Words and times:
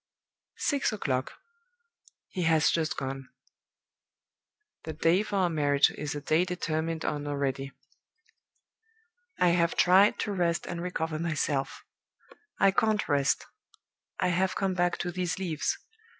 Six 0.57 0.91
o'clock. 0.91 1.33
He 2.29 2.41
has 2.41 2.71
just 2.71 2.97
gone. 2.97 3.29
The 4.83 4.93
day 4.93 5.21
for 5.21 5.35
our 5.35 5.49
marriage 5.51 5.91
is 5.91 6.15
a 6.15 6.21
day 6.21 6.43
determined 6.43 7.05
on 7.05 7.27
already. 7.27 7.71
"I 9.39 9.49
have 9.49 9.75
tried 9.75 10.17
to 10.21 10.31
rest 10.33 10.65
and 10.65 10.81
recover 10.81 11.19
myself. 11.19 11.85
I 12.59 12.71
can't 12.71 13.07
rest. 13.07 13.45
I 14.19 14.29
have 14.29 14.55
come 14.55 14.73
back 14.73 14.97
to 15.01 15.11
these 15.11 15.37
leaves. 15.37 15.77